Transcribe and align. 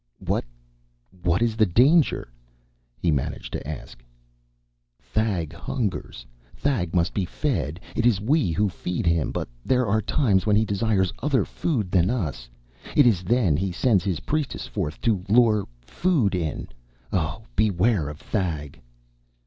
"What 0.17 0.43
what 1.21 1.43
is 1.43 1.55
the 1.55 1.67
danger?" 1.67 2.33
he 2.97 3.11
managed 3.11 3.53
to 3.53 3.67
ask. 3.67 4.03
"Thag 4.99 5.53
hungers. 5.53 6.25
Thag 6.55 6.95
must 6.95 7.13
be 7.13 7.23
fed. 7.23 7.79
It 7.95 8.07
is 8.07 8.19
we 8.19 8.49
who 8.49 8.67
feed 8.67 9.05
him, 9.05 9.31
but 9.31 9.47
there 9.63 9.85
are 9.85 10.01
times 10.01 10.47
when 10.47 10.55
he 10.55 10.65
desires 10.65 11.13
other 11.21 11.45
food 11.45 11.91
than 11.91 12.09
us. 12.09 12.49
It 12.95 13.05
is 13.05 13.21
then 13.23 13.55
he 13.55 13.71
sends 13.71 14.03
his 14.03 14.21
priestess 14.21 14.65
forth 14.65 14.99
to 15.01 15.23
lure 15.29 15.67
food 15.83 16.33
in. 16.33 16.69
Oh, 17.13 17.43
beware 17.55 18.09
of 18.09 18.19
Thag!" 18.19 18.81